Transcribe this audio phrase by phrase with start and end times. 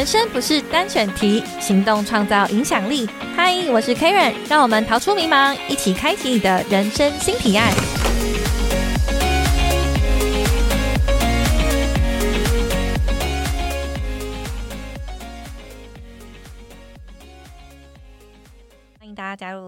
[0.00, 3.06] 人生不是单选题，行动创造影响力。
[3.36, 7.70] 嗨，我是 Karen，让我们逃出迷茫，一起开启你的人生新提案。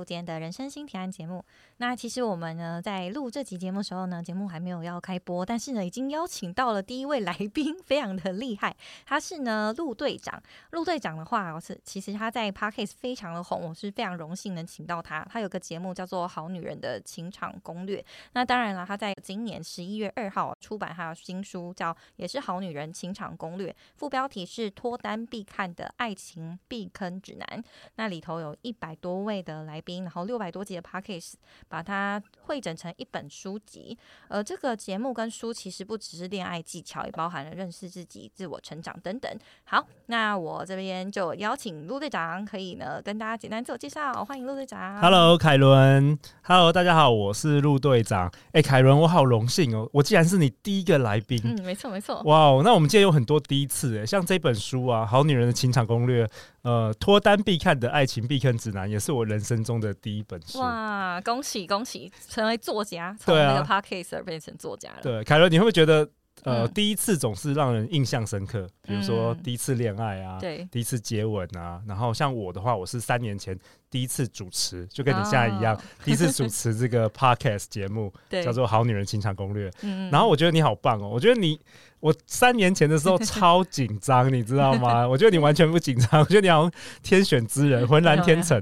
[0.05, 1.45] 今天的人生新提案节目。
[1.79, 8.77] 那其实我们呢，在录这集节目的时候呢，节目还没有要开播，但是呢，已经邀请到了第一位来宾，非常的厉害。
[9.05, 10.41] 他是呢陆队长。
[10.71, 15.27] 陆队长的话，我是其实他在 Parkes 非常的红，我是非常荣幸能请到他。
[15.31, 18.01] 他有个节目叫做《好女人的情场攻略》。
[18.33, 27.65] 那当然了，他在今年十一月二号出版他的新书，叫也是《好女人情场攻略》，副标题是脱单必看的爱情避坑指南。
[27.97, 31.39] 那里头有一百多位的来宾，然后六百多集的 p a c k a g e。
[31.69, 33.97] 把它汇整成一本书籍，
[34.29, 39.39] 呃这个节目跟书其实不只是恋爱技巧，也包含了认识自己、自我成长等等。
[39.65, 44.25] 好，那我这边就邀请陆队长，可以呢跟大家简单自我介绍。
[44.25, 45.01] 欢迎陆队长。
[45.01, 46.19] Hello，凯伦。
[46.43, 48.31] Hello，大家好，我是陆队长。
[48.53, 51.41] 哎，凯伦，我好荣幸哦，我既然是你第一个来宾。
[51.45, 52.21] 嗯，没错没错。
[52.25, 56.27] 哇哦，那我们今天有很多第一次哎，像这本书啊，《好女人的情场攻略》。
[56.63, 60.61] 呃，脱单必看的爱情避坑指南，也是我人生中的第一本书。
[60.61, 65.01] 哇，恭喜恭喜，成为作家，从那个 podcast 变成作家了。
[65.03, 66.09] 对，凯伦，你会不会觉得，
[66.45, 68.69] 呃，第一次总是让人印象深刻？
[68.83, 73.59] 比如说第一次恋爱啊，对，第一次接吻啊，然后像我的话，我是三年前。
[73.93, 79.69] 第一次主持就跟你现在一样， 第一次主持这个 podcast 节目，叫做《好女人情场攻略》。
[80.11, 81.61] 然后我觉得你好棒哦，我觉得你
[82.01, 85.07] 我三年前的时候 超紧张，你知道吗？
[85.07, 86.73] 我觉得你完全不紧张，我觉得你好像
[87.03, 88.59] 天选之人，浑然天成。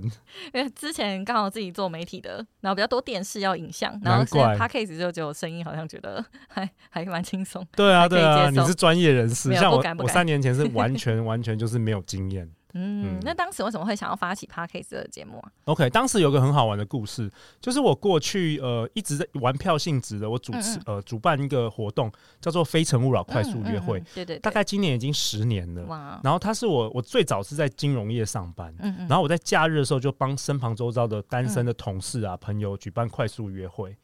[0.53, 7.65] 因为之前刚好自己做媒体的，然后比较多电视要影像，然后现在 podcast 就只有声音，好像觉得还还蛮轻松。
[7.77, 12.51] 对啊，对啊，你是专业人士，像我，我三年前是完全完全就是没有经验。
[12.75, 22.11] 嗯，那当时为什么会想要发起 Parkes 的节目啊？OK，当时有个很好玩的故事，就是我过去呃一直在玩票性质的，我主持呃主办一个活动，
[22.41, 25.85] 叫做《非诚勿扰快速约会》，对对，大概今年已经十年了。
[25.85, 26.21] 哇！
[26.23, 33.97] 然后他是我我最早是在金融业上班，嗯嗯，然后我在假日的时候就帮身旁周遭的单身的同事啊朋友举办快速约会，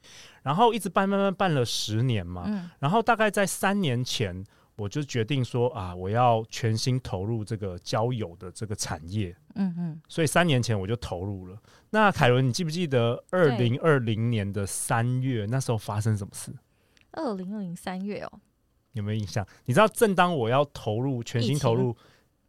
[0.43, 4.44] 然后一直办慢慢办了十年嘛，嗯，然后大概在三年前。
[4.76, 9.34] 我就决定说啊，我要全心投入这个交友的这个产业。
[9.54, 11.56] 嗯嗯，所以三年前我就投入了。
[11.91, 16.53] 那凯伦，你记不记得二零二零年的三月那时候发生什么事？
[17.12, 18.31] 二零二零三月哦，
[18.92, 19.47] 有没有印象？
[19.64, 21.97] 你知道，正当我要投入全心投入，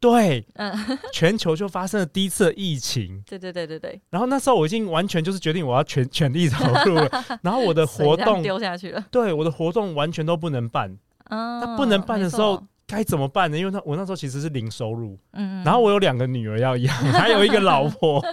[0.01, 0.75] 对，嗯，
[1.13, 3.23] 全球就发生了第一次疫情。
[3.25, 4.01] 对对对对对。
[4.09, 7.09] 然后那时候我已经完全就是决定我要全全力投入了。
[7.41, 9.05] 然后我的活动丢下去了。
[9.09, 10.97] 对，我的活动完全都不能办。
[11.29, 13.57] 他不能办的时候该怎么办呢？
[13.57, 18.23] 因为他我那时候其实是零收入，嗯，然后我有两个女儿要养， 还有一个老婆，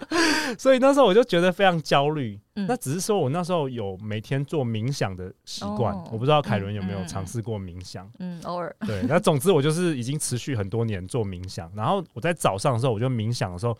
[0.58, 2.40] 所以那时候我就觉得非常焦虑。
[2.54, 8.10] 那只是说我那时候有每天做冥想的习惯，我不知道凯伦有没有尝试过冥想？
[8.18, 8.74] 嗯，偶尔。
[8.86, 11.70] 对，那总之我就是已经持续很多年做冥想。
[11.76, 13.76] 然后我在早上的时候，我就冥想的时候，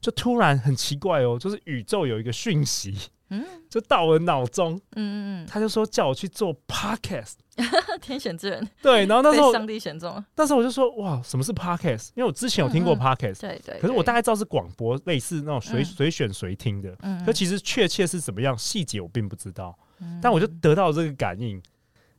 [0.00, 2.98] 就突然很奇怪哦，就是宇宙有一个讯息。
[3.30, 7.34] 嗯，就到我脑中，嗯嗯嗯，他就说叫我去做 podcast，
[8.00, 12.08] 天选之人，对，然后那时候上帝选中，那时候我就说哇，什么是 podcast？
[12.14, 19.76] 因为我之前有听过 podcast，对对，可是我大概知道是广播，类似那种随随选随听的，嗯，可其实确切是怎么样细节我并不知道，
[20.22, 21.60] 但我就得到这个感应。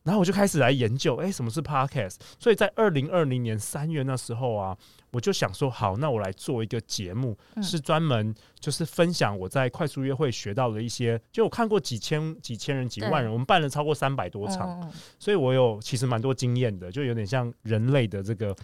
[0.10, 2.16] 然后我就开始来研究，哎，什么是 podcast？
[2.40, 4.76] 所以在二零二零年三月那时候啊，
[5.12, 11.22] 我就想说，好，那我来做一个节目，是专门就是分享我在快速约会学到的一些。
[11.32, 18.56] 就我看过几千、几千人、几万人，我们办了超过三百多场，所以我有其实蛮多经验的，就有点像人类的这个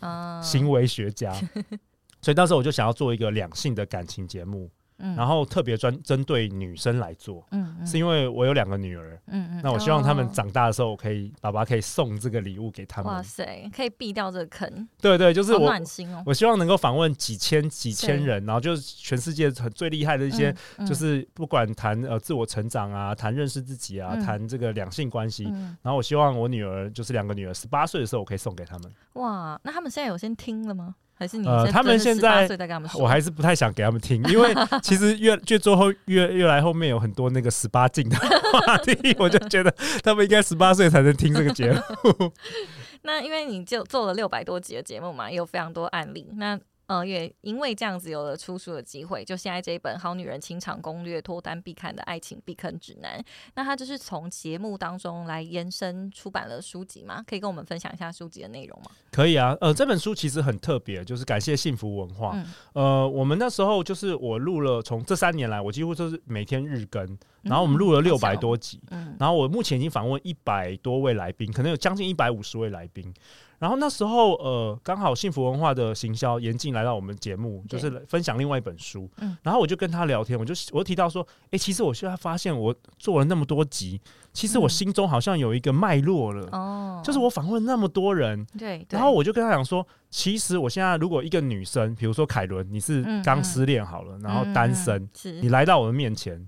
[0.41, 1.31] 行为学家。
[2.23, 4.67] 所以当时我就想要做一个两性的感情节目。
[4.97, 13.11] 然后特别专针对女生来做，嗯，是因为我有两个女儿，嗯嗯，那我希望他们长大的时候，我可以爸爸可以送这个礼物给他们。
[13.13, 14.87] 哇塞，可以避掉这个坑。
[15.01, 16.23] 对对，就是我暖心哦。
[16.25, 20.55] 我希望能够访问几千几千人，然后就是全世界很最厉害的一些，
[20.87, 25.43] 就是不管谈呃自我成长啊，谈认识自己啊，谈这个两性关系。
[25.81, 28.91] 然后我希望我女儿就是两个女儿十八岁的时候，我可以送给他们。
[29.13, 30.95] 哇，那他们现在有先听了吗？
[31.17, 32.47] 还是你呃，他们现在
[32.95, 34.53] 我还是不太想给他们听，因为
[34.83, 39.73] 其实越越最后越越来后面有很多那个十八禁的话题，我就觉得
[40.03, 42.31] 他们应该十八岁才能听这个节目。
[43.03, 46.27] 那因为你就做了六百多集的节目嘛，也有非常多案例。
[46.37, 53.19] 那呃，也因为这样子有了出书的机会，就现在这一本《好女人情场攻略：脱单必看的爱情避坑指南》，
[53.55, 57.23] 那它就是从节目当中来延伸出版了书籍嘛？
[57.25, 58.91] 可以跟我们分享一下书籍的内容吗？
[59.11, 62.37] 可以啊，呃，这本书其实很特别，就是感谢幸福文化。
[62.73, 73.13] 呃，我们那时候就是我录了，从这三年来，我几乎就是每天日更，然后我们录了六百多集，嗯然后我目前已经访问一百多位来宾，可能有将近一百五十位来宾。
[73.59, 79.09] 然后那时候，呃，刚好幸福文化的行销严静来到我们节目，就是分享另外一本书。
[79.17, 83.99] 嗯，然后我就跟他聊天，我就我提到说，哎，其实我现在发现，我做了那么多集，
[84.35, 86.47] 其实我心中好像有一个脉络了。
[86.51, 88.85] 哦，就是我访问那么多人，对。
[88.89, 95.09] 然后我就跟他讲说，其实我现在如果一个女生，比如说凯伦，你是刚失恋好了，然后单身，
[95.41, 96.45] 你来到我的面前，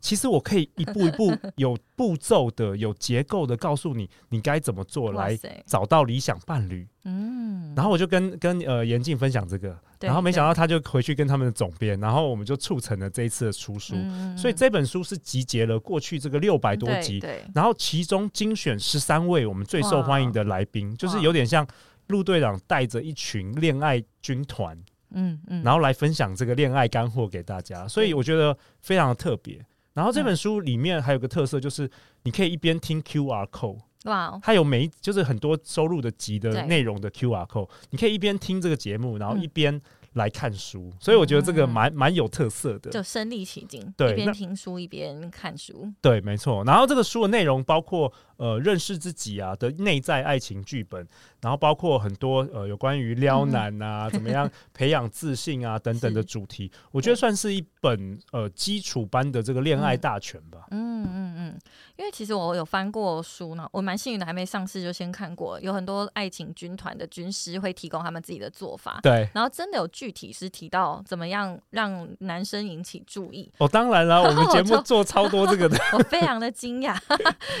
[0.00, 6.40] 其实我可以一步一步有步骤的、有结构的告诉你，你该怎么做来找到理想。
[6.46, 13.94] 伴侣，嗯，然后我就跟跟呃严静分享这个，然后没想到他就回去跟他们的总编，然后我们就促成了这一次的出书，
[14.36, 17.22] 所以这本书是集结了过去这个六百多集，
[17.54, 21.66] 然后其中精选十三位我们最受欢迎的来宾，就是有点像
[22.08, 24.76] 陆队长带着一群恋爱军团，
[25.12, 29.58] 嗯嗯，然后来分享这个恋爱干货给大家，所以我觉得非常的特别。
[29.94, 31.90] 然后这本书里面还有个特色，就是
[32.24, 33.78] 你可以一边听 QR code。
[34.04, 39.80] 哇，它有每就是很多收录的集的内容的 Q R code，你可以一边听这个节目，然后一边。
[40.14, 46.64] 来看书，所以我觉得这个蛮蛮有特色的，就身临其境，对，一边听书一边看书，对，没错。
[46.64, 51.06] 然后这个书的内容包括呃认识自己啊的内在爱情剧本，
[51.42, 60.66] 然后包括很多呃有关于撩男啊 怎么样培养自信啊等等的主题，我觉得算是一本呃基础班的这个恋爱大全吧。
[60.70, 61.58] 嗯嗯嗯，
[61.96, 69.86] 因为其实我有翻过书呢，我蛮幸运的，还没上市就先看过，有很多爱情军团的军师会提供他们自己的做法，对，然后真的有。
[70.00, 73.52] 具体是提到怎么样让男生引起注意。
[73.58, 76.96] 哦，当然了，我们节目 做超多这个的， 我非常的惊讶，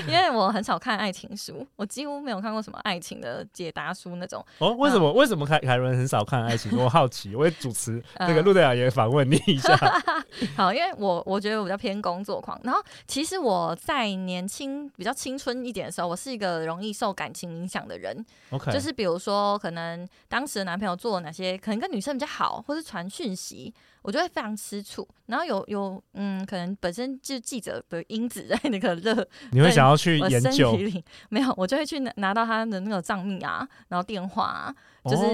[0.06, 4.44] 因为我很少看爱情书，我几乎没有看过什么爱情的解答书那种。
[4.58, 5.12] 哦，为什么？
[5.12, 6.76] 为什么凯凯伦很少看爱情？
[6.76, 9.76] 我好奇，我也主持 那个陆队长也访问你一下。
[10.56, 18.24] 好，因为我我觉得我比较偏工作狂，然后其实我在年轻比较青春一点的时候，我是一个容易受感情影响的人。
[18.50, 22.30] OK，就是比如说，可能当时的男朋友做了哪些，可能跟女生比较。
[22.30, 25.06] 好，或是传讯息，我就会非常吃醋。
[25.26, 30.76] 然后有有嗯，可能本身就记者的因子在那个热，你会想要去研究？
[31.28, 34.74] 没有，我就会去拿拿到他的那个账密啊，然后电话，啊，
[35.04, 35.24] 就是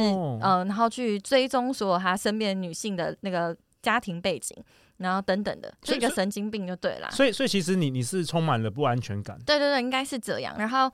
[0.41, 4.57] 呃，然后去追踪所有他身边女性的那个家庭背景，
[4.99, 7.11] 然后等等的，就一个神经病就对了。
[7.11, 9.39] 所以，所以其实你你是充满了不安全感。
[9.47, 10.55] 对对对，应该是这样。
[10.59, 10.91] 然后。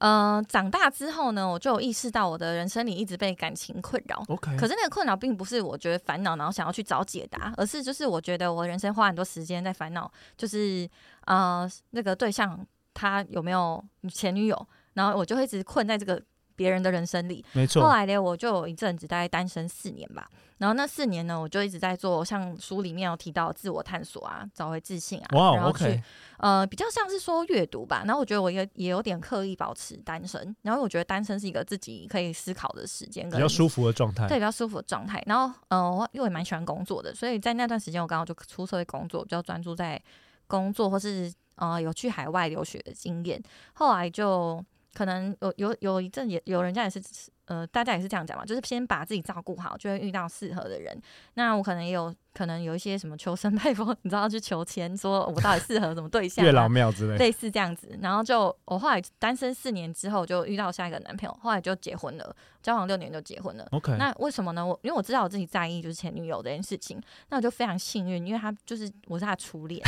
[0.00, 4.22] 嗯，长大之后呢，我就有意识到我的人生里一直被感情困扰。
[4.28, 10.88] OK，可是那个困扰并不是我觉得烦恼，然后想要去找解答，而是就是我觉得我人生花很多时间在烦恼，就是
[11.26, 13.82] 呃那个对象他有没有
[14.12, 16.22] 前女友，然后我就会一直困在这个。
[16.60, 17.82] 别人的人生里，没错。
[17.82, 20.28] 后来呢，我就有一阵子大概单身四年吧。
[20.58, 25.28] 然后那四年呢，我就一直在做像书里面有提到自我探索啊，找回自信啊。
[25.32, 26.02] 哇，然后去
[26.36, 28.02] 呃，比较像是说阅读吧。
[28.04, 30.54] 然后我觉得我也也有点刻意保持单身。
[30.60, 34.28] 然后我觉得单身是一个自己可以思考的时间，比较舒服的状态。
[34.28, 35.22] 对，比较舒服的状态。
[35.24, 39.98] 然后呃，我因为蛮喜欢工作的，所以在那段时间我刚好就出社会工作，比较专注在
[40.46, 43.42] 工作，或是呃有去海外留学的经验。
[43.72, 44.62] 后来就。
[44.94, 47.00] 可能有有有一阵也有人家也是，
[47.46, 51.00] 呃，大家也是这样讲嘛，就是先把自己照顾好，就会遇到适合的人。
[51.34, 52.14] 那我可能也有。
[52.32, 56.44] 可能有一些什么求神拜佛， 你知道去求签，说我到底适合什么对象？
[56.44, 57.88] 月老庙之类，类似这样子。
[58.00, 63.66] 然后就我后来单身四年之后，就遇到下一个男朋友，后来就结婚了，交往六年就结婚了。
[63.72, 64.64] OK，那为什么呢？
[64.64, 69.82] 我因为我知道我自己在意就是前女友这件事情，那我就非常幸运，因为他就是我是他初恋。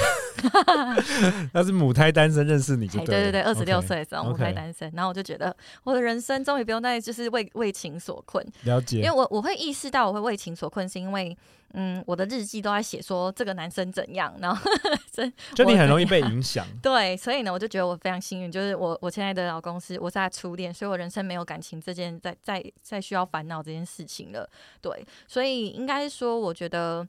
[1.52, 8.44] 他是母胎单身认识你就，对对对，二十六岁的时候母胎单身，然后我就觉得我的人生终于不用再就是为为情所困。
[8.64, 11.36] 了解，因为我我会意识到我会为情所困，是因为。
[11.74, 14.70] 嗯，我的日记都在写说这个男生怎样，然后
[15.54, 16.66] 就你很容易被影响。
[16.82, 24.48] 对，所以呢，我就觉得我非常幸运，就是我我现在的老公是我是他初恋，所以我人生没有感情这件在在在需要烦恼这件事情了。
[24.80, 27.06] 对，所以应该说，我觉得，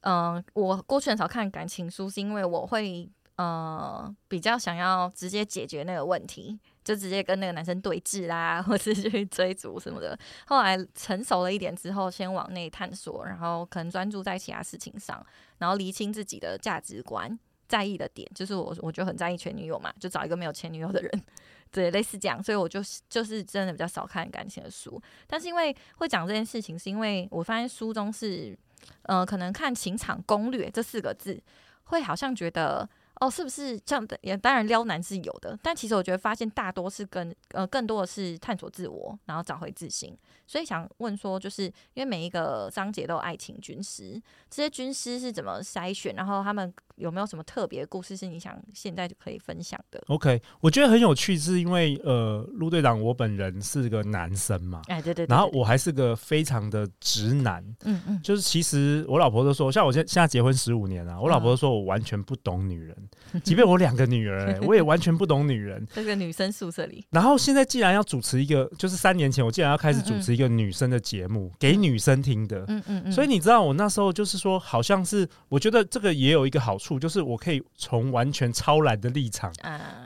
[0.00, 6.58] 嗯，我过去很少看感情书，是因为我会呃比较想要直接解决那个问题。
[6.90, 10.18] 就直接跟那个男生对峙啦， 或是去追逐什么的。
[10.46, 15.24] 后来成熟了一点之后，先往内探索，然后可能专注在其他事情上，
[15.58, 21.22] 然后厘清自己的价值观，在意的点就是我，我就很在意前女友嘛，就找一个没有前女友的人。
[21.70, 25.00] 对，类似这样，所以我就就是真的比较少看感情的书。
[25.28, 28.58] 但是因为会讲这件事情，是因为我发现书中是，
[29.02, 31.40] 呃，可能看情场攻略这四个字，
[31.84, 32.90] 会好像觉得。
[33.20, 34.18] 哦，是不是这样的？
[34.22, 40.16] 也当然撩男是有的，但其实我觉得发现大多是跟呃更多的是探索自我，然后找回自信。
[40.46, 46.14] 所以想问说，就是因为每一个章节都有爱情军师，这些军师是怎么筛选？
[46.16, 62.96] 然后他们有没有什么特别的故事是你想现在就可以分享的？OK，我觉得很有趣，是因为呃，陆队长我本人是个男生嘛，哎对对，然后我还是个非常的直男，嗯嗯，就是其实我老婆都说，像我现现在结婚十五年了，我老婆都说我完全不懂女人。
[63.42, 65.86] 即便我两个女儿，我也完全不懂女人。
[65.94, 73.12] 这个女生宿舍里，然后现在既然要主持一个，就是三年前我竟然要开始主持一个女生的节目，给女生听的，嗯嗯嗯。
[73.12, 79.52] 所以你知道，我那时候就是说，好像是我觉得这个也有一个好处，就是我可以从完全超然的立场，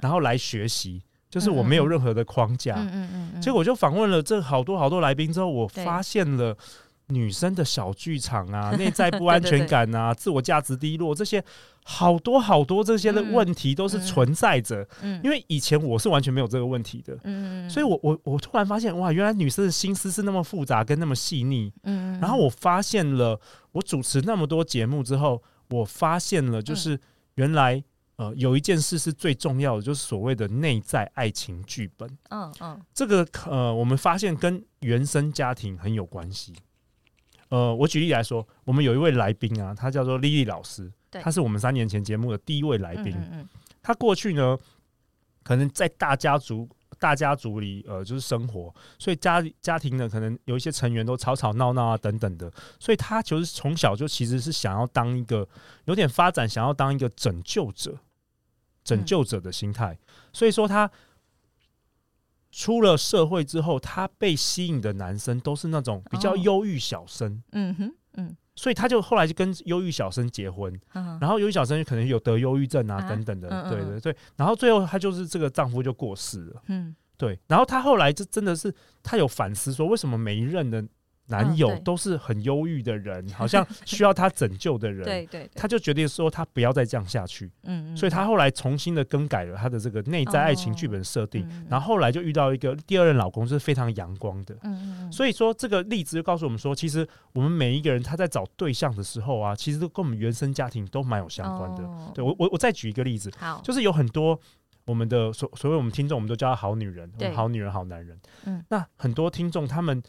[0.02, 2.74] 然后来学习，就是我没有任何的框架。
[2.76, 3.40] 嗯嗯嗯。
[3.40, 6.56] 结果我就访问了这好多好多来宾之后，我发现了。
[7.08, 11.44] 女生的小剧场啊， 内在不安全感啊，自我价值低落，这些
[11.84, 14.88] 好多好多这些的问题都是存在着。
[15.02, 17.14] 嗯，因为以前我是完全没有这个问题的。
[17.24, 21.70] 嗯所以我我我突然发现，哇，原来女生的心思是那么复杂跟那么细腻。
[21.82, 23.38] 嗯然后我发现了，
[23.72, 26.98] 我主持那么多节目之后，我发现了，就是
[27.34, 27.82] 原来
[28.16, 32.08] 呃有一件事是最重要的，就是所谓的内在爱情剧本。
[32.30, 32.80] 嗯嗯。
[32.92, 36.54] 这个呃，我们发现跟原生家庭很有关系。
[37.48, 43.16] 呃，我举例来说，我们有一位来宾啊，他叫做丽丽老师，他是我们三年前节目的第一位来宾。
[43.82, 44.58] 他过去呢，
[45.42, 52.52] 可能在大家族、大家族里，呃，就是生活，所以家家庭呢，可能有一些成员都吵吵闹闹啊，等等的。
[52.78, 55.48] 所以他就是从小就其实是想要当一个
[55.84, 57.98] 有点发展，想要当一个拯救者、
[58.82, 59.98] 拯救者的心态。
[60.32, 60.90] 所以说他。
[62.56, 70.72] 出了社会之后，他被吸引的男生都是那种比较忧郁小生，嗯哼，嗯，所以他就后来就跟忧郁小生结婚，
[71.20, 80.84] 然后忧郁小生可能有得忧郁症啊等等的，对对对，然后最后她就是这个丈夫就过世了，嗯，对，然后她后来就真的是她有反思说，为什么每一任的。
[81.26, 85.04] 男友都是很忧郁的人， 好像需要他拯救的人。
[85.04, 87.46] 对对，他就决定说他不要再这样下去。
[87.62, 94.54] 嗯嗯，所以他后来重新的更改了他的这个内在爱情剧本设定，然后后来就遇到一个第二任老公是非常阳光的。
[94.62, 101.82] 嗯嗯所以说这个例子就告诉我们说，其实我们每一个人他在找对象的时候啊，其实都跟我们原生家庭都蛮有相关的。
[102.14, 104.38] 对我我我再举一个例子，好，就是有很多
[104.84, 108.18] 我们的所所谓我们听众，我们都叫他好女人，好女人好男人。
[108.44, 110.02] 嗯，那很多听众他们。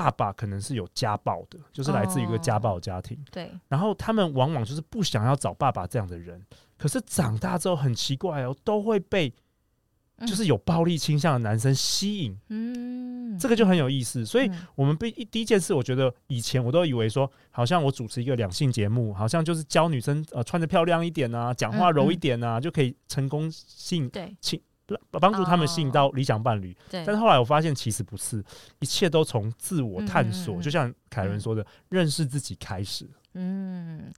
[0.00, 3.18] 爸爸可能是有家暴的，就是来自于一个家暴家庭。
[3.32, 6.40] 对，然后他们往往就是不想要找爸爸这样的人，
[6.76, 9.34] 可是长大之后很奇怪哦，都会被
[10.20, 12.38] 就是有暴力倾向的男生吸引。
[12.48, 14.24] 嗯，这个就很有意思。
[14.24, 24.36] 所以，我们被第一件事，我觉得以前我都以为说，好像我主持一个两性节目，好像就是教女生呃穿的漂亮一点啊，讲话柔一点啊，就可以成功性对
[25.10, 28.42] 帮助他们吸引到理想伴侣，但是后来我发现其实不是，
[28.78, 33.08] 一切都从自我探索，就像凯伦说的，认识自己开始。
[33.34, 34.10] 嗯，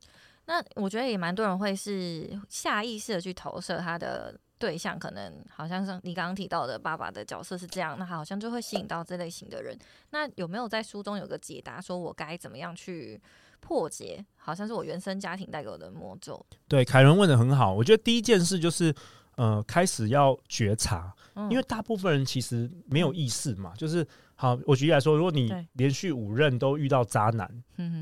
[0.46, 9.76] 那我觉得也蛮多人会是下意识的去投射他的对象，可能好像是你刚刚提到的爸爸的角色是这样，那好像就会吸引到这类型的人。
[10.10, 13.20] 那有没有在书中有个解答，说我该怎么样去
[13.58, 14.24] 破解？
[14.36, 16.44] 好像是我原生家庭带给我的魔咒。
[16.68, 18.94] 对，凯伦问的很好，我觉得第一件事就是。
[19.40, 21.10] 呃，开始要觉察，
[21.48, 23.72] 因为大部分人其实没有意识嘛。
[23.74, 24.06] 就是
[24.36, 27.50] 好，我举例来说，如果你连续五任都遇到渣男，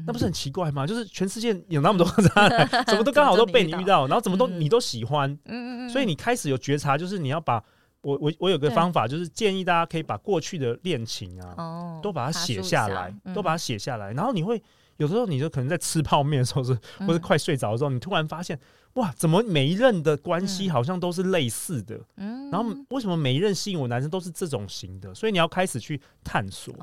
[0.05, 0.85] 那不是很奇怪吗？
[0.85, 5.89] 就是全世界有那么多渣男， 怎么都刚好都被你遇到，然后怎么都你都喜欢，嗯嗯嗯。
[5.89, 7.63] 所以你开始有觉察，就是你要把
[8.01, 14.61] 我我我有个方法，就是建议大家可以把过去的恋情啊，都把它写下来，都把它写下来，然后你会
[14.99, 18.59] 有时候你就可能在吃泡面的时候是，或者快睡着的时候，你突然发现。
[18.95, 22.01] 哇，怎么每一任的关系好像都是类似的？
[22.17, 25.15] 嗯，然后为什么每一任吸引我男生都是这种型的？
[25.15, 26.75] 所以你要开始去探索。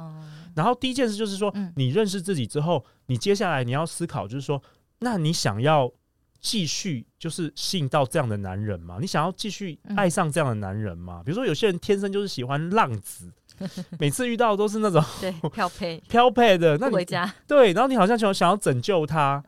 [0.56, 4.62] 然后第一件事就是说，你认识自己之后，你接下来你要思考，就是说，
[5.00, 5.92] 那你想要
[6.40, 8.98] 继续就是吸引到这样的男人吗？
[9.02, 11.22] 你想要继续爱上这样的男人吗？
[11.26, 13.30] 比如说，有些人天生就是喜欢浪子。
[14.00, 16.02] 每次遇到都是那种 对漂配。
[16.10, 17.32] 漂配的，那你回家。
[17.48, 19.44] 对，然后你好像想想要拯救他，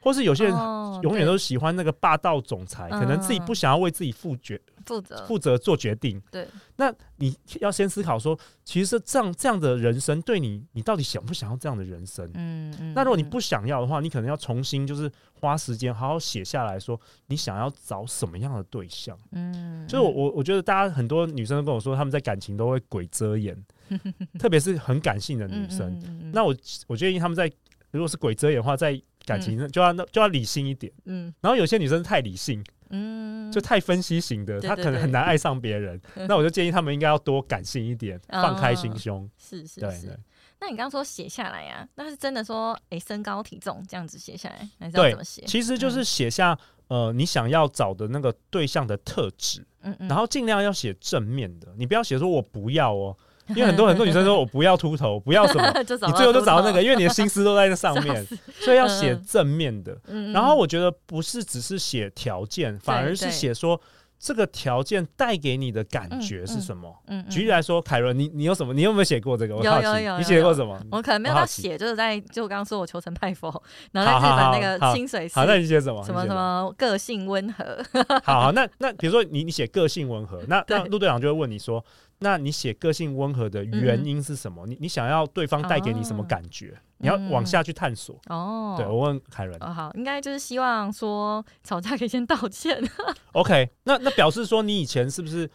[0.00, 0.54] 或是有些人
[1.02, 6.20] 永远都喜欢那个霸道总裁，可能自己不想要为自己负决负责负责做决定。
[6.30, 12.30] 对，那你要先思考说，其实这样这样的人生对你，你到底想不想要这样的人生？
[12.34, 12.94] 嗯嗯。
[12.94, 15.10] 那如果你不想要的话，你可能要重新就是
[15.40, 19.18] 花时间好好写下来说，你想要找什么样的对象？
[19.32, 23.56] 嗯，所以我我我觉得大家很多女生都跟我说，他们在感情都会鬼遮眼，
[24.38, 26.30] 特别是很感性的女生。
[26.32, 26.54] 那我
[26.86, 27.50] 我建议他们在
[27.90, 30.92] 如果是鬼遮眼的话，在感情就要就要理性一点。
[31.04, 32.62] 嗯，然后有些女生太理性。
[32.90, 36.00] 嗯，就太分析型的，他可能很难爱上别人。
[36.28, 39.28] 那我就建议他们应该要多感性一点，放开心胸。
[39.38, 40.18] 是是是。
[40.60, 41.86] 那你刚刚说写下来呀？
[41.94, 45.42] 那是真的说，哎，身高体重这样子写下来，还是要怎么写？
[45.46, 49.66] 其实就是写下呃，你想要找的那个对象的特质。
[49.82, 50.08] 嗯嗯。
[50.08, 53.16] 然后尽量要写正面的，你不要写说我不要哦。
[53.48, 58.26] 因为很多很多女生说 我不要秃头，不要什么， 你最后都找到那个，因为你的心思都在这上面，
[58.60, 59.98] 所以要写正面的。
[60.32, 63.80] 然后我觉得不是只是写条件，反而是写说。
[64.16, 66.90] 这个条件带给你的感觉是什么？
[67.08, 68.72] 嗯，举例来说，凯伦，你你有什么？
[68.72, 69.54] 你有没有写过这个？
[69.56, 70.80] 有有有，你写过什么？
[70.90, 75.38] 我可能没有到写，就是在就我刚刚说我求神拜佛，然后在日本那个清水寺。
[75.38, 76.02] 好，那你写什么？
[76.02, 77.84] 什么什么个性温和？
[78.22, 81.84] 好好，那那比如说你你写个性温和，那那陆队长就会问你说。
[82.24, 84.66] 那你写个性温和的原因是什么？
[84.66, 86.74] 你你想要对方带给你什么感觉？
[86.96, 88.18] 你要往下去探索。
[88.30, 89.62] 哦，对我问凯伦。
[89.62, 92.82] 哦，好，应该就是希望说吵架可以先道歉。
[93.32, 95.50] OK，那那表示说你以前是不是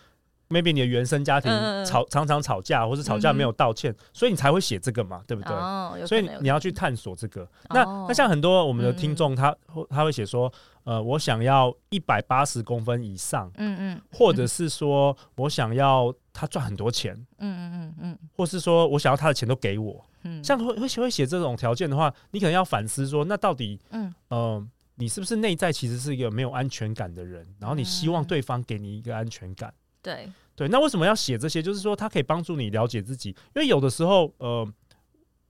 [0.50, 1.52] maybe 你的原生家庭
[1.86, 5.24] 吵常常吵架，或是吵架没有道歉，所以你才会写这个嘛？
[5.26, 5.56] 对不对？
[5.56, 7.48] 哦，所以你要去探索这个。
[7.70, 9.56] 那那像很多我们的听众，他
[9.90, 10.52] 他会写说。
[10.86, 27.46] 呃，我想要一百八十公分以上，嗯嗯，或者是说我想要他赚很多钱，嗯嗯嗯嗯，或是说我想要他的钱都给我，嗯，像会会会写这种条件的话，你可能要反思说，那到底，嗯呃，你是不是内在其实是一个没有安全感的人？
[27.60, 31.62] 然后你希望对方给你一个安全感，对对，那为什么要写这些？
[31.62, 34.68] 就是说，它可以帮助你了解自己，因为有的时候，呃，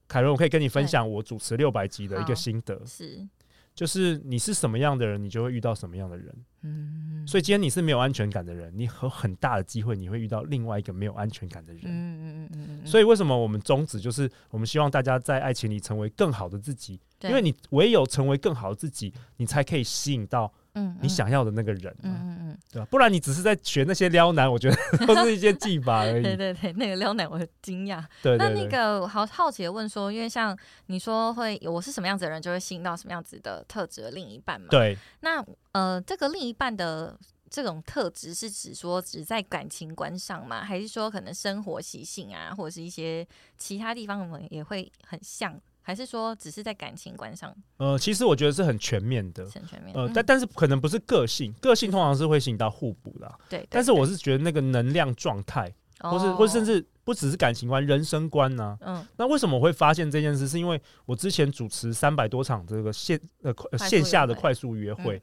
[0.06, 3.26] 凯伦，我可以跟你分享我主持六百集的一个心得，是。
[3.72, 6.34] 就是你是什么样的人，你就会遇到什么样的人。
[6.62, 11.82] 嗯，所以今天你是没有安全感的人，你有很大的机会你会遇到另外一个没有安全感的人。
[11.84, 12.86] 嗯嗯嗯嗯。
[12.86, 17.00] 所以为什么我们宗旨就是我们希望大家在爱情里成为更好的自己？
[17.22, 20.52] 因为你唯有成为更好的自己，你才可以吸引到。
[20.80, 22.88] 嗯，你想要的那个人，嗯嗯嗯，对吧？
[22.90, 26.22] 不然你只是在学那些撩男，我觉得 都是一些技法而已。
[26.24, 28.02] 对对对，那个撩男我很惊讶。
[28.22, 30.56] 对，那那个好好奇的问说，因为像
[30.86, 34.68] 你说会我是什么样子的人，就会吸引到什么样子的特质的另一半嘛？
[34.70, 34.96] 对。
[35.20, 37.18] 那呃，这个另一半的
[37.50, 40.64] 这种特质是指说只在感情观上吗？
[40.64, 43.26] 还是说可能生活习性啊，或者是一些
[43.58, 45.60] 其他地方我们也会很像？
[45.82, 47.54] 还是说只是在感情观上？
[47.78, 49.94] 呃，其实我觉得是很全面的，很全面。
[49.94, 53.32] 呃，但但是可能不是个性，个性通常是会吸引到互补的。
[53.48, 53.66] 对。
[53.70, 58.78] 但是我是觉得那个能量状态，或是或甚至不只是感情观、人生观呢？
[58.82, 59.04] 嗯。
[59.16, 60.46] 那为什么我会发现这件事？
[60.46, 65.22] 是因为我之前主持三百多场这个线呃线下的快速约会。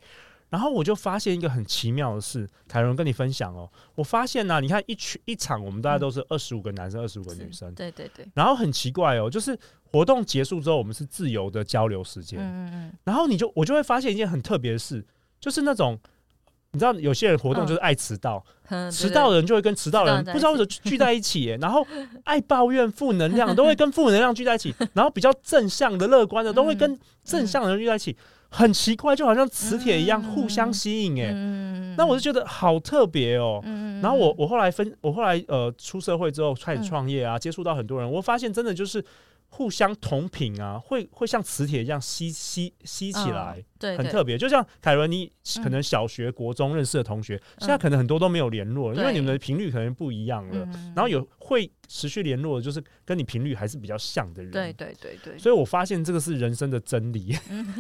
[0.50, 3.70] 然后我就发现一个很奇妙的事，凯伦跟你分享哦。
[3.96, 7.74] 我发现呢，你看一群一场，我们大家都是二十五个男生，二十五个女生。
[7.76, 8.26] 对对对。
[8.34, 9.58] 然后很奇怪哦，就是
[9.92, 12.40] 活动结束之后，我们是自由的交流时间。
[12.40, 12.94] 嗯嗯嗯。
[13.04, 15.06] 然后你就我就会发现一件很特别的事，
[15.40, 16.00] 就是那种
[16.72, 18.42] 你知道，有些人活动就是爱迟到，
[18.92, 21.86] 迟到的人就会跟迟到人不知道为什么聚在一起，然后
[22.24, 28.16] 爱抱怨、负能量都会跟负能量聚在一起， 然后比较正向的、乐观的都会跟正向的人聚在一起。
[28.50, 31.32] 很奇怪，就好像磁铁一样互相吸引哎，
[31.98, 33.62] 那我就觉得好特别哦。
[34.02, 39.04] 然后我我后来分，我后来呃出社会之后开始创业啊，接触到很多人，我发现真的就是
[39.50, 44.38] 互相同频啊，会会像磁铁一样吸吸吸起来，对，很特别。
[44.38, 45.32] 就像凯伦，你
[45.64, 50.68] 可能小学、国中认识的同学，现在可能很多都没有联络，因为你们的频率可能不一样了。
[50.96, 51.72] 然后有会。
[51.90, 57.34] 持续联络的就是跟你频率还是比较像的人，对对对对，所以我发现这个是人生的真理，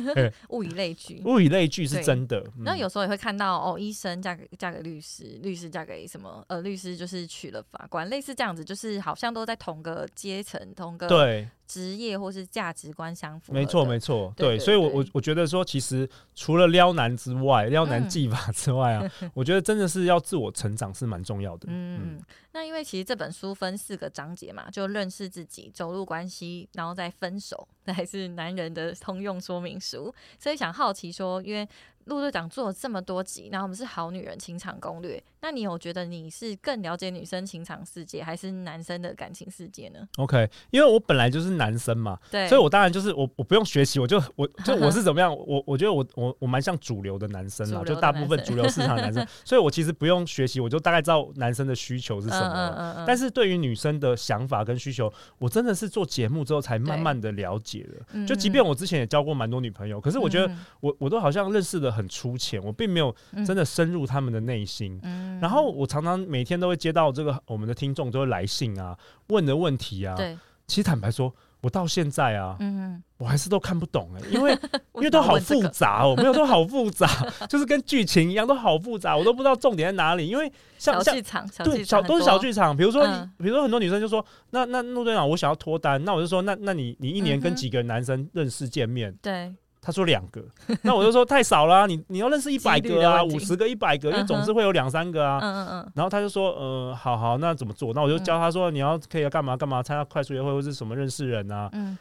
[0.48, 2.42] 物以类聚，物以类聚是真的。
[2.60, 6.42] 那有时候也会看到哦，医生嫁给嫁给律师，律师嫁给什么？
[6.48, 13.54] 呃，律师就是娶了法官，类似这样子，就是好像都在同个阶层、同个对职业或是价值观相符。
[13.54, 21.68] 没错没错，对，所以我我我觉得说，其实除了撩男之外，撩男技法之外啊， 我觉得真的是要自我成长是蛮重要的。
[21.70, 22.20] 嗯。
[22.54, 30.12] 那因为其实这本书分四个章节嘛，就认识自己、走入关系，然后再分手，这还是男人的通用说明书。
[30.40, 31.68] 所以想好奇说，因为
[32.06, 53.06] 陆队长做了这么多集，然后我们是好女人情场攻略，那那你有觉得你是更了解女生情场世界，还是男生的感情世界呢？OK，因为我本来就是男生嘛，对，所以我当然就是我我不用学习，我就我就我是怎么样，我我觉得我我我蛮像主流的男生啦，就大部分主流市场的男生， 所以我其实不用学习，我就大概知道男生的需求是什么。
[53.08, 58.26] 但是对于女生的想法跟需求，我真的是做节目之后才慢慢的了解的。
[58.26, 65.00] 就即便我之前也交过蛮多女朋友，可是我觉得我我都好像认识的很粗浅，我并没有真的深入他们的内心。
[65.42, 68.98] 然后我常常每天都会接到这个我们的听众都会来信啊，
[69.28, 70.16] 问的问题啊。
[70.16, 74.52] 对，其实坦白说，我到现在啊，嗯，我还是都看不懂哎， 因为
[74.96, 77.08] 因为都好复杂哦，没有都好复杂，
[77.50, 80.28] 就是跟剧情一样都好复杂，我都不知道重点在哪里。
[80.28, 82.76] 因为像小剧场，对，小都是小剧场。
[82.76, 83.06] 比如说，
[83.38, 89.14] 比如说很多女生就说，那那陆队长，我想要脱单，那我就说，那那你你一年跟几个男生认识见面？
[89.22, 89.54] 对。
[89.82, 90.44] 他说两个，
[90.84, 95.40] 那我就说太少了，你你要认识一百个啊，五十个、一百个，因为总是会有两三个啊。
[95.42, 95.92] 嗯嗯嗯。
[95.96, 97.94] 然后他就说，呃，好好，那怎么做？
[97.94, 101.70] 那我就教他说，你要可以要干嘛干嘛，参加快速约会或是什么认识人啊。
[101.74, 101.98] 嗯。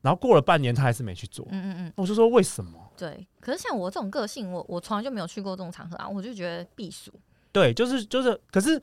[0.00, 1.46] 然后过了半年，他还是没去做。
[1.50, 1.92] 嗯嗯嗯。
[1.96, 2.78] 我就说为什么？
[2.96, 7.12] 对，可是像我这种个性，我我从来就没有去过这种场合啊，我就觉得避暑。
[7.52, 8.80] 对，就是就是，可是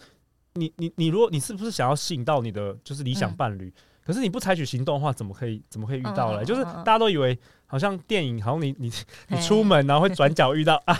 [0.53, 3.73] 你你你，如果你是不是想要吸引到你的就是理想伴侣？
[4.05, 6.45] 可是你不采取行动的话，怎么可以怎么可以遇到呢？
[6.45, 8.91] 就是大家都以为好像电影，好像你你
[9.29, 10.95] 你出门然后会转角遇到爱，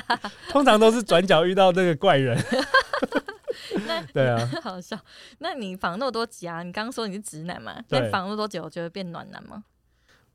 [0.50, 2.38] 通常都是转角遇到那个怪人。
[4.12, 4.98] 对啊，好笑。
[5.38, 6.62] 那你防那么多集啊？
[6.62, 7.76] 你刚刚说你是直男嘛？
[7.88, 9.64] 那防那么多集，我，觉得变暖男吗？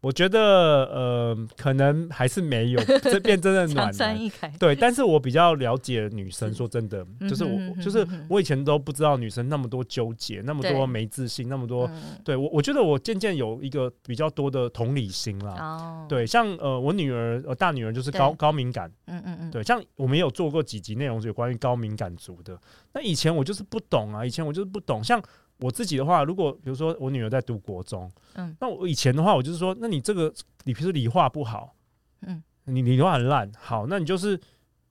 [0.06, 4.32] 我觉得呃，可能还是没有 这变真的暖男。
[4.60, 6.54] 对，但是我比较了解女生。
[6.54, 11.90] 说真的，就是我，就是我以前都不知道女生那么多纠结，那么多没自信，那么多。
[12.24, 15.56] 对我，我觉得我渐渐有一个比较多的同理心啦。
[15.60, 16.06] 哦。
[16.08, 18.92] 对，像呃，我女儿，呃，大女儿就是高高敏感。
[19.08, 19.50] 嗯嗯嗯。
[19.50, 22.56] 对，像我们有做过几集内容是有关于高敏感族的。
[22.94, 25.20] 那以前我就是不懂啊，以前我就是不懂，像。
[25.58, 31.74] 我自己的话，如果比如说我女儿在读国中，嗯，那我以前的话，我就是说，那你这个你比如说理化不好，
[32.22, 34.40] 嗯，你理化很烂，好，那你就是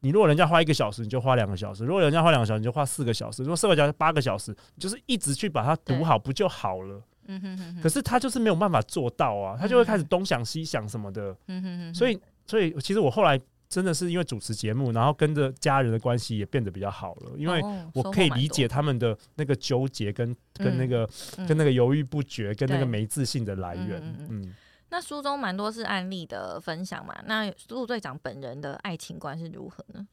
[0.01, 7.03] 你如果人家花一个小时，你就花两个小时；如果人家花两个小时，你就花四个小时；如果四个小时八个小时，就是一直去把它读好，不就好了？
[7.27, 7.81] 嗯哼哼。
[7.83, 11.37] 可是他就是没有办法做到啊，他就会开始东想西想什么的。
[11.49, 11.95] 嗯哼哼。
[11.95, 13.41] 所以，所以其实我后来。
[13.69, 17.33] 真的是因为主持节目，然后跟着家人的关系也变得比较好了。
[17.37, 17.61] 因为
[17.93, 21.09] 我可以理解他们的那个纠结，跟跟那个
[21.49, 24.01] 跟那个犹豫不决，跟那个没自信的来源。
[24.31, 24.55] 嗯，
[24.91, 27.15] 那书中蛮多是案例的分享嘛。
[27.27, 30.07] 那陆队长本人的爱情观是如何呢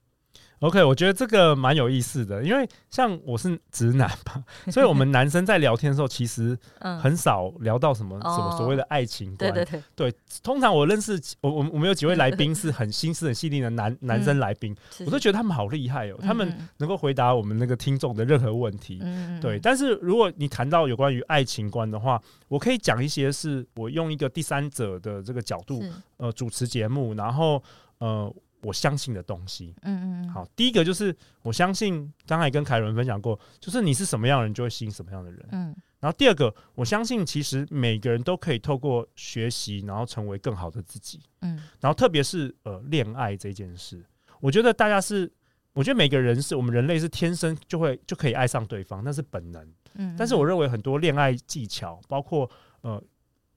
[0.61, 6.57] ？OK，我觉得这个蛮有意思的，因为像我是直男嘛， 所以我们男生在聊天的时候，其实
[7.01, 9.51] 很少聊到什么什么所谓的爱情观。
[9.51, 19.01] 对对对，对，通常我认识我我我们有几位来宾是很心思很细腻的男男生来宾，我都觉得他们好厉害哦，他们能够回答我们那个听众的任何问题。
[19.41, 25.83] 对，但是如果你谈到有关于爱情观的话，我可以讲一些是我用一个第三者的这个角度
[26.17, 27.61] 呃主持节目，然后
[27.97, 28.31] 呃。
[28.63, 35.75] 我相信的东西，嗯嗯好，第一个就是我相信，刚才跟凯伦分享过，就是你是什么样的人，就会吸引什么样的人，嗯。
[35.99, 41.61] 然后第二个，我相信其实每个人都可以透过学习，然后成为更好的自己，嗯。
[41.79, 44.03] 然后特别是呃恋爱这件事，
[44.39, 45.31] 我觉得大家是，
[45.73, 50.15] 我觉得每个人是我们人类是天生就会就可以爱上对方，那是本能，嗯。
[50.17, 52.49] 但是我认为很多恋爱技巧，包括
[52.81, 53.01] 呃。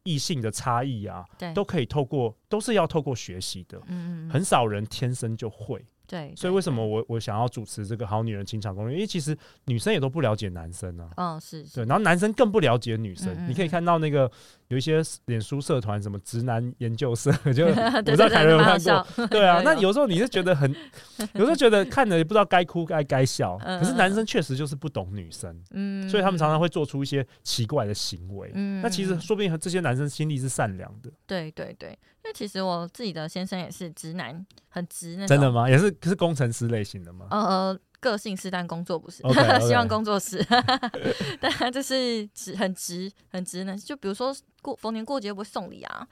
[0.05, 3.79] 异性的差异啊，都可以透过，都是要透过学习的。
[3.89, 5.85] 嗯嗯，很少人天生就会。
[6.07, 8.95] 对，所以为什么我我想要主持这个好女人情场攻略？
[8.95, 11.11] 因为其实女生也都不了解男生啊。
[11.17, 11.65] 嗯，是。
[11.75, 13.49] 对，然后男生更不了解女生。
[13.49, 14.31] 你可以看到那个
[14.75, 19.27] 有一些脸书社团，什么直男研究社， 就 我不知道凯伦有看过。
[19.29, 20.75] 对啊， 那有时候你是觉得很，
[21.35, 23.57] 有时候觉得看着也不知道该哭该该笑。
[23.59, 28.51] 可是男生确实就是不懂女生，嗯，所以他们常常会做出一些奇怪的行为。
[28.55, 31.11] 嗯，那其实说不定这些男生心里是善良的。
[31.25, 31.97] 对对对。
[32.25, 35.69] 因为其实我自己的先生也是直男，很直那真的吗？
[35.69, 37.27] 也是是工程师类型的吗？
[37.31, 39.23] 呃，个性是，但工作不是。
[39.67, 40.45] 希望工作是，
[41.41, 43.75] 但他就是直，很直，很直呢。
[43.77, 46.07] 就比如说过逢年过节不会送礼啊。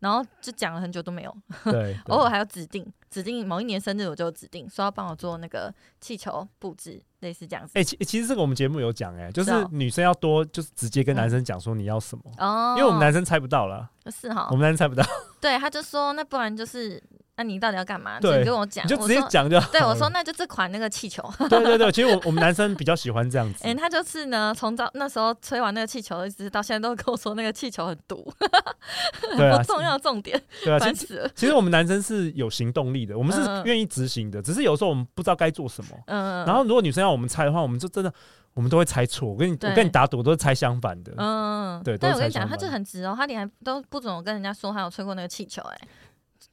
[0.00, 1.36] 然后就讲了很久都没有，
[1.72, 7.72] 对，偶尔还要指定指定某一年生日我就指定说要帮我做那个气球布置，类似这样子。
[7.74, 15.04] 哎，其其实这个我们节目有讲，哎，就是女生要多就是直接跟男生讲说你要什么哦，因为我们男生猜不到了，是哈，我们男生猜不到。
[15.40, 17.00] 对，他就说那不然就是
[17.36, 18.18] 那你到底要干嘛？
[18.18, 19.70] 对你跟我讲，你就直接讲就好。
[19.70, 21.22] 对我说，那就这款那个气球。
[21.48, 23.64] 对对对，其实我我们男生比较喜欢这样子。
[23.64, 28.32] 哎，他就是呢，从早那时候吹完那个气球，一直到现在都跟我说那个气球很毒。
[29.36, 30.40] 对啊， 重要重点。
[30.64, 35.87] 对啊，烦死了其实我们男生是有行动力的，我们是愿意执行的，只是有时候我们不知道该做什么。
[36.06, 36.44] 嗯。
[36.46, 38.12] 然后如果女生要我们猜的话，我们就真的
[38.54, 39.28] 我们都会猜错。
[39.28, 41.12] 我跟你我跟你打赌，都是猜相反的。
[41.16, 41.82] 嗯。
[41.82, 41.96] 对。
[41.96, 45.78] 但我跟你讲，他就很直哦，他连都不准我跟人家说他有吹过那个气球，哎。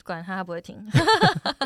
[0.04, 0.78] 管他，他不会听。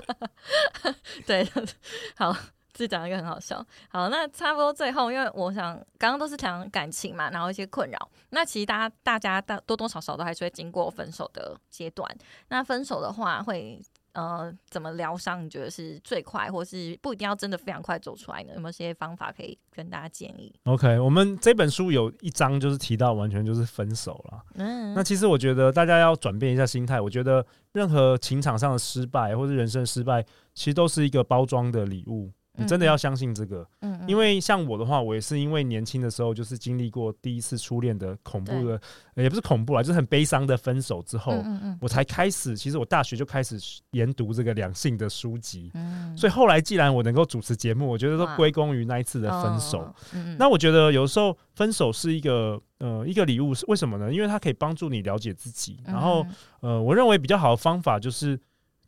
[1.27, 1.45] 对，
[2.15, 2.31] 好，
[2.71, 3.65] 自己讲一个很好笑。
[3.89, 8.09] 好，那差不多最后，因为我想刚刚都是讲感情嘛，然后一些困扰。
[8.29, 12.09] 那其实大家大家大多多少少都还是会经过分手的阶段。
[12.47, 13.81] 那分手的话会。
[14.13, 15.45] 呃，怎么疗伤？
[15.45, 18.53] 你觉得是最快，或是不一定要真的非常快走出来呢？
[18.55, 24.41] 有没有些方法可以跟大家建议？OK，我们这本书有一章就是提到，完全就是分手了。
[24.55, 26.99] 嗯，那其实我觉得大家要转变一下心态。
[26.99, 32.31] 我觉得任何情场上的失败，或是人生失败，其实都是一个包装的礼物。
[32.59, 38.79] 你真的要相信这个，嗯，因为像我的话，我也是因为年轻的时候就是经历过第一次初恋的恐怖的，
[39.15, 43.57] 也不是恐怖啊，就是很悲伤的分手之后，嗯嗯，我才开始，其实我大学就开始
[43.91, 54.13] 研读这个两性的书籍，嗯，所以后来既然我能够主持节目，我觉得都归功于那一次的分手，嗯，那我觉得有时候分手是一个呃一个礼物，是为什么呢？
[54.13, 56.25] 因为它可以帮助你了解自己，然后
[56.59, 58.39] 呃，我认为比较好的方法就是。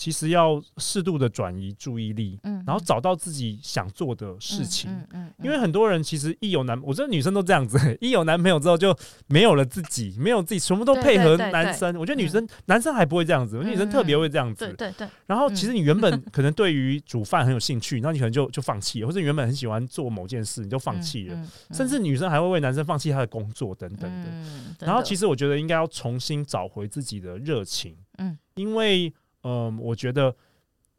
[0.02, 11.96] 其实要适度的转移注意力，嗯，然后找到自己想做的事情，嗯嗯，因为很多人其实一有男，我觉得女生都这样子， 一有男朋友之后就没有了自己，没有自己，什么都配合男生。
[12.00, 15.08] 我觉得女生、男生还不会这样子，女生特别会这样子，对对对。
[15.28, 24.84] 然后其实你原本可能对于煮饭很有兴趣，那你可能就就放弃了，或者原本很喜欢做某件事，你就放弃了，甚至女生还会为男生放弃他的工作等等的。
[24.84, 29.14] 然后其实我觉得应该要重新找回自己的热情，嗯，因为。
[29.44, 30.36] 嗯，我觉得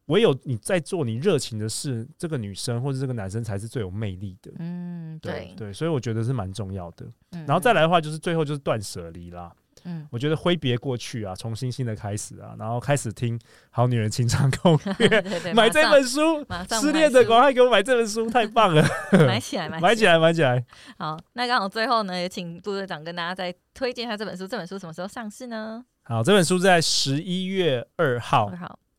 [0.06, 4.52] 唯有你在做你热情的事，这个女生或者这个男生才是最有魅力的。
[4.58, 7.06] 嗯，对对，所以我觉得是蛮重要的。
[7.30, 9.52] 然后再来的话，就是最后就是断舍离啦。
[9.84, 13.36] 嗯，我觉得挥别过去啊，重新新的开始啊，然后开始听
[13.70, 15.08] 《好女人情场攻略》，
[15.54, 16.44] 买这本书，
[16.80, 18.84] 失恋的赶快给我买这本书，太棒了！
[19.26, 20.64] 买起来，买 起来，买起来。
[20.98, 24.46] 好，那刚好最后呢，也请杜队长跟大家再推荐一下这本书。
[24.46, 25.84] 这本书什么时候上市呢？
[26.12, 28.52] 好，这本书在十一月二号，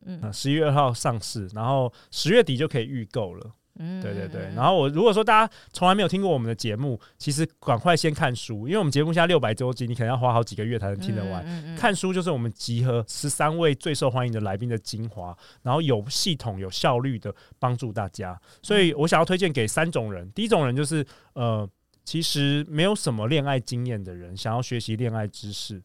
[0.04, 3.52] 嗯，十一月二号上市，然后十月底就可以预购了。
[3.78, 4.52] 嗯，对对对。
[4.56, 11.76] 然后我如果说大家从来没有听过我们的节目，其实赶快先看书，因为我们节目现在六百周集，你可能要花好几个月才能听得完。
[11.76, 18.36] 看书就是我们集合十三位最受欢迎的来宾的精华，然后有系统、有效率的帮助大家。
[18.60, 21.68] 所以我想要推荐给三种人，第一种人就是呃，
[22.04, 25.80] 其实没有什么恋爱经验的人，想要学习恋爱知识。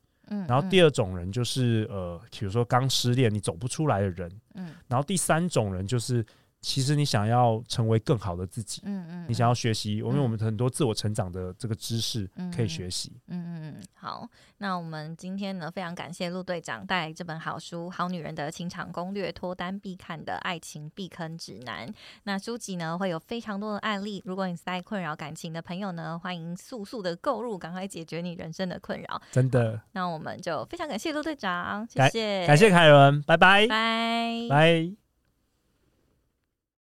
[0.48, 6.26] 然后第二种人就是呃，比如说刚失恋你走不出来的人，嗯，然后第三种人就是。
[6.62, 13.84] 其实你想要成为更好的自己，嗯嗯，你想要学习，因为我们很多自我成长的这个知识可以学习，嗯嗯嗯。
[13.94, 21.92] 好，那我们今天呢，非常感谢陆队长带来这本好书《好女人的情场攻略》，脱单必看的爱情避坑指南。
[22.24, 29.22] 那书籍呢会有非常多的案例，如果你在困扰感情的朋友呢，欢迎速速的购入，赶快解决你人生的困扰。
[29.32, 29.80] 真的。
[29.94, 35.09] 那我们就非常感谢陆队长，谢谢，感谢凯伦，拜拜，拜拜。